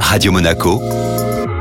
Radio 0.00 0.32
Monaco, 0.32 0.80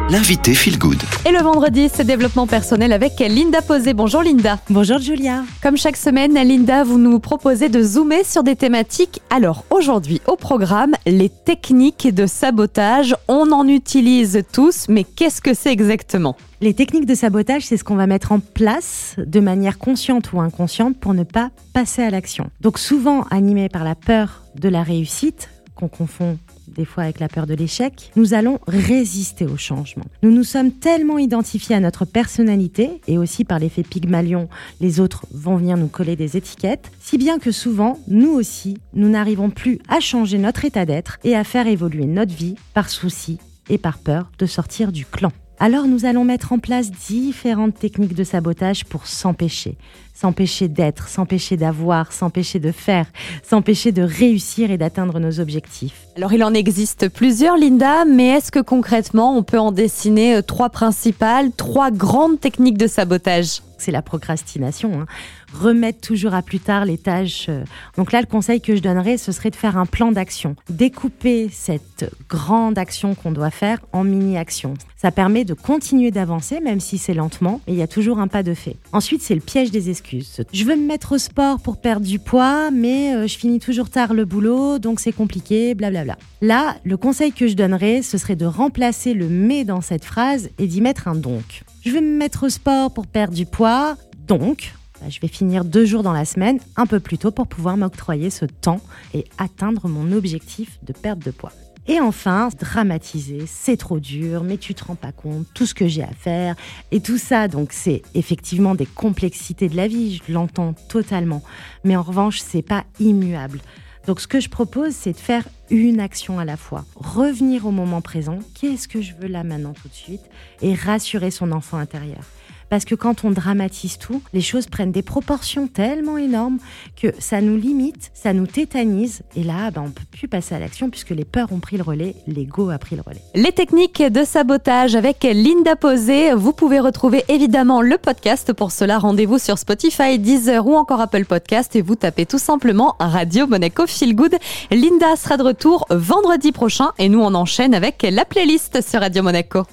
l'invité 0.09 0.53
Feel 0.53 0.77
Good. 0.77 1.01
Et 1.27 1.31
le 1.31 1.39
vendredi, 1.39 1.89
c'est 1.91 2.05
développement 2.05 2.47
personnel 2.47 2.93
avec 2.93 3.19
Linda 3.19 3.61
Posé. 3.61 3.93
Bonjour 3.93 4.23
Linda. 4.23 4.59
Bonjour 4.69 4.99
Julia. 4.99 5.43
Comme 5.61 5.75
chaque 5.75 5.97
semaine, 5.97 6.35
Linda, 6.35 6.83
vous 6.83 6.97
nous 6.97 7.19
proposez 7.19 7.69
de 7.69 7.81
zoomer 7.81 8.23
sur 8.23 8.43
des 8.43 8.55
thématiques. 8.55 9.21
Alors 9.29 9.65
aujourd'hui, 9.71 10.21
au 10.27 10.35
programme, 10.35 10.93
les 11.05 11.29
techniques 11.29 12.13
de 12.13 12.25
sabotage. 12.27 13.15
On 13.27 13.51
en 13.51 13.67
utilise 13.67 14.43
tous, 14.53 14.85
mais 14.87 15.03
qu'est-ce 15.03 15.41
que 15.41 15.53
c'est 15.53 15.71
exactement? 15.71 16.37
Les 16.61 16.73
techniques 16.73 17.05
de 17.05 17.15
sabotage, 17.15 17.63
c'est 17.63 17.77
ce 17.77 17.83
qu'on 17.83 17.95
va 17.95 18.07
mettre 18.07 18.31
en 18.31 18.39
place 18.39 19.15
de 19.17 19.39
manière 19.39 19.77
consciente 19.77 20.31
ou 20.33 20.39
inconsciente 20.39 20.97
pour 20.97 21.13
ne 21.13 21.23
pas 21.23 21.49
passer 21.73 22.03
à 22.03 22.09
l'action. 22.09 22.49
Donc 22.61 22.79
souvent 22.79 23.25
animé 23.31 23.69
par 23.69 23.83
la 23.83 23.95
peur 23.95 24.43
de 24.55 24.69
la 24.69 24.83
réussite, 24.83 25.49
qu'on 25.75 25.89
confond 25.89 26.37
des 26.67 26.85
fois 26.85 27.03
avec 27.03 27.19
la 27.19 27.27
peur 27.27 27.47
de 27.47 27.53
l'échec, 27.53 28.11
nous 28.15 28.33
allons 28.33 28.59
résister 28.67 29.45
au 29.45 29.57
changement. 29.57 30.05
Nous 30.23 30.31
nous 30.31 30.43
sommes 30.43 30.71
tellement 30.71 31.17
identifiés 31.17 31.75
à 31.75 31.79
notre 31.79 32.05
personnalité 32.05 33.01
et 33.07 33.17
aussi 33.17 33.43
par 33.43 33.59
l'effet 33.59 33.83
Pygmalion, 33.83 34.49
les 34.81 34.99
autres 34.99 35.25
vont 35.31 35.57
venir 35.57 35.77
nous 35.77 35.87
coller 35.87 36.15
des 36.15 36.37
étiquettes, 36.37 36.91
si 36.99 37.17
bien 37.17 37.39
que 37.39 37.51
souvent, 37.51 37.99
nous 38.07 38.31
aussi, 38.31 38.77
nous 38.93 39.09
n'arrivons 39.09 39.49
plus 39.49 39.79
à 39.87 39.99
changer 39.99 40.37
notre 40.37 40.65
état 40.65 40.85
d'être 40.85 41.17
et 41.23 41.35
à 41.35 41.43
faire 41.43 41.67
évoluer 41.67 42.05
notre 42.05 42.33
vie 42.33 42.55
par 42.73 42.89
souci 42.89 43.39
et 43.69 43.77
par 43.77 43.97
peur 43.97 44.31
de 44.37 44.45
sortir 44.45 44.91
du 44.91 45.05
clan. 45.05 45.31
Alors 45.57 45.87
nous 45.87 46.05
allons 46.05 46.25
mettre 46.25 46.51
en 46.51 46.59
place 46.59 46.91
différentes 46.91 47.75
techniques 47.79 48.13
de 48.13 48.25
sabotage 48.25 48.83
pour 48.83 49.07
s'empêcher. 49.07 49.77
S'empêcher 50.13 50.67
d'être, 50.67 51.07
s'empêcher 51.07 51.55
d'avoir, 51.55 52.11
s'empêcher 52.11 52.59
de 52.59 52.71
faire, 52.71 53.05
s'empêcher 53.41 53.93
de 53.93 54.01
réussir 54.01 54.69
et 54.69 54.77
d'atteindre 54.77 55.19
nos 55.19 55.39
objectifs. 55.39 56.07
Alors 56.17 56.33
il 56.33 56.43
en 56.43 56.53
existe 56.53 57.07
plusieurs, 57.07 57.57
Linda, 57.57 58.03
mais 58.05 58.27
est-ce 58.27 58.51
que 58.51 58.59
concrètement 58.59 59.37
on 59.37 59.43
peut 59.43 59.59
en 59.59 59.71
dessiner 59.71 60.35
euh, 60.35 60.41
trois 60.41 60.69
principales, 60.69 61.51
trois 61.55 61.89
grandes 61.89 62.39
techniques 62.39 62.77
de 62.77 62.87
sabotage? 62.87 63.61
C'est 63.85 63.91
la 63.91 64.01
procrastination. 64.01 65.01
Hein. 65.01 65.05
Remettre 65.53 66.01
toujours 66.01 66.33
à 66.33 66.41
plus 66.41 66.59
tard 66.59 66.85
les 66.85 66.97
tâches. 66.97 67.45
Euh. 67.49 67.63
Donc 67.97 68.11
là, 68.11 68.19
le 68.19 68.25
conseil 68.25 68.59
que 68.59 68.75
je 68.75 68.81
donnerais, 68.81 69.17
ce 69.17 69.31
serait 69.31 69.51
de 69.51 69.55
faire 69.55 69.77
un 69.77 69.85
plan 69.85 70.11
d'action. 70.11 70.55
Découper 70.69 71.49
cette 71.51 72.11
grande 72.27 72.79
action 72.79 73.13
qu'on 73.13 73.31
doit 73.31 73.51
faire 73.51 73.79
en 73.93 74.03
mini-actions. 74.03 74.73
Ça 74.97 75.11
permet 75.11 75.45
de 75.45 75.53
continuer 75.53 76.09
d'avancer, 76.09 76.59
même 76.61 76.79
si 76.79 76.97
c'est 76.97 77.13
lentement, 77.13 77.61
et 77.67 77.73
il 77.73 77.77
y 77.77 77.83
a 77.83 77.87
toujours 77.87 78.19
un 78.19 78.27
pas 78.27 78.41
de 78.41 78.55
fait. 78.55 78.75
Ensuite, 78.91 79.21
c'est 79.21 79.35
le 79.35 79.41
piège 79.41 79.69
des 79.69 79.91
excuses. 79.91 80.41
Je 80.51 80.63
veux 80.63 80.75
me 80.75 80.87
mettre 80.87 81.11
au 81.11 81.17
sport 81.19 81.59
pour 81.59 81.79
perdre 81.79 82.05
du 82.07 82.17
poids, 82.17 82.71
mais 82.71 83.13
euh, 83.13 83.27
je 83.27 83.37
finis 83.37 83.59
toujours 83.59 83.91
tard 83.91 84.13
le 84.15 84.25
boulot, 84.25 84.79
donc 84.79 84.99
c'est 84.99 85.11
compliqué, 85.11 85.75
blablabla. 85.75 86.17
Là, 86.41 86.75
le 86.83 86.97
conseil 86.97 87.31
que 87.31 87.47
je 87.47 87.53
donnerais, 87.53 88.01
ce 88.01 88.17
serait 88.17 88.35
de 88.35 88.47
remplacer 88.47 89.13
le 89.13 89.27
mais 89.27 89.63
dans 89.63 89.81
cette 89.81 90.05
phrase 90.05 90.49
et 90.57 90.65
d'y 90.65 90.81
mettre 90.81 91.07
un 91.07 91.15
donc. 91.15 91.63
Je 91.85 91.91
vais 91.91 92.01
me 92.01 92.17
mettre 92.17 92.47
au 92.47 92.49
sport 92.49 92.91
pour 92.91 93.05
perdre 93.05 93.35
du 93.35 93.45
poids, 93.45 93.95
donc 94.27 94.73
bah, 94.99 95.07
je 95.07 95.19
vais 95.19 95.27
finir 95.27 95.63
deux 95.63 95.85
jours 95.85 96.01
dans 96.01 96.13
la 96.13 96.25
semaine 96.25 96.59
un 96.77 96.87
peu 96.87 96.99
plus 96.99 97.19
tôt 97.19 97.29
pour 97.29 97.45
pouvoir 97.45 97.77
m'octroyer 97.77 98.31
ce 98.31 98.45
temps 98.45 98.81
et 99.13 99.25
atteindre 99.37 99.87
mon 99.87 100.11
objectif 100.11 100.79
de 100.81 100.93
perte 100.93 101.19
de 101.19 101.29
poids. 101.29 101.51
Et 101.87 101.99
enfin, 101.99 102.49
dramatiser, 102.59 103.43
c'est 103.45 103.77
trop 103.77 103.99
dur, 103.99 104.43
mais 104.43 104.57
tu 104.57 104.73
te 104.73 104.83
rends 104.83 104.95
pas 104.95 105.11
compte, 105.11 105.45
tout 105.53 105.67
ce 105.67 105.75
que 105.75 105.87
j'ai 105.87 106.01
à 106.01 106.11
faire. 106.11 106.55
Et 106.89 107.01
tout 107.01 107.19
ça, 107.19 107.47
donc 107.47 107.71
c'est 107.71 108.01
effectivement 108.15 108.73
des 108.73 108.87
complexités 108.87 109.69
de 109.69 109.75
la 109.75 109.87
vie, 109.87 110.19
je 110.27 110.33
l'entends 110.33 110.73
totalement. 110.89 111.43
Mais 111.83 111.95
en 111.95 112.01
revanche, 112.01 112.39
c'est 112.39 112.63
pas 112.63 112.83
immuable. 112.99 113.59
Donc 114.07 114.19
ce 114.19 114.27
que 114.27 114.39
je 114.39 114.49
propose, 114.49 114.93
c'est 114.93 115.13
de 115.13 115.17
faire 115.17 115.47
une 115.69 115.99
action 115.99 116.37
à 116.37 116.45
la 116.45 116.57
fois. 116.57 116.85
Revenir 116.95 117.65
au 117.65 117.71
moment 117.71 118.01
présent, 118.01 118.39
qu'est-ce 118.53 118.87
que 118.87 119.01
je 119.01 119.13
veux 119.13 119.27
là 119.27 119.43
maintenant 119.43 119.73
tout 119.73 119.87
de 119.87 119.93
suite, 119.93 120.21
et 120.61 120.73
rassurer 120.75 121.31
son 121.31 121.51
enfant 121.51 121.77
intérieur. 121.77 122.23
Parce 122.69 122.85
que 122.85 122.95
quand 122.95 123.23
on 123.23 123.31
dramatise 123.31 123.97
tout, 123.97 124.21
les 124.33 124.41
choses 124.41 124.67
prennent 124.67 124.91
des 124.91 125.01
proportions 125.01 125.67
tellement 125.67 126.17
énormes 126.17 126.57
que 126.95 127.13
ça 127.19 127.41
nous 127.41 127.57
limite, 127.57 128.11
ça 128.13 128.33
nous 128.33 128.47
tétanise. 128.47 129.21
Et 129.35 129.43
là, 129.43 129.71
ben, 129.71 129.81
on 129.83 129.87
ne 129.87 129.91
peut 129.91 130.03
plus 130.11 130.27
passer 130.27 130.55
à 130.55 130.59
l'action 130.59 130.89
puisque 130.89 131.11
les 131.11 131.25
peurs 131.25 131.51
ont 131.51 131.59
pris 131.59 131.77
le 131.77 131.83
relais, 131.83 132.15
l'ego 132.27 132.69
a 132.69 132.77
pris 132.77 132.95
le 132.95 133.01
relais. 133.01 133.21
Les 133.33 133.51
techniques 133.51 134.01
de 134.01 134.23
sabotage 134.23 134.95
avec 134.95 135.23
Linda 135.23 135.75
Posé. 135.75 136.33
Vous 136.33 136.53
pouvez 136.53 136.79
retrouver 136.79 137.23
évidemment 137.27 137.81
le 137.81 137.97
podcast. 137.97 138.53
Pour 138.53 138.71
cela, 138.71 138.99
rendez-vous 138.99 139.37
sur 139.37 139.57
Spotify, 139.57 140.19
Deezer 140.19 140.65
ou 140.65 140.75
encore 140.75 141.01
Apple 141.01 141.25
Podcast 141.25 141.75
et 141.75 141.81
vous 141.81 141.95
tapez 141.95 142.25
tout 142.25 142.39
simplement 142.39 142.95
Radio 142.99 143.47
Monaco 143.47 143.87
Feel 143.87 144.15
Good. 144.15 144.35
Linda 144.71 145.15
sera 145.15 145.37
de 145.37 145.43
retour 145.43 145.85
vendredi 145.89 146.51
prochain 146.51 146.91
et 146.97 147.09
nous 147.09 147.21
on 147.21 147.33
enchaîne 147.33 147.73
avec 147.73 148.05
la 148.09 148.25
playlist 148.25 148.81
sur 148.87 148.99
Radio 149.01 149.23
Monaco. 149.23 149.63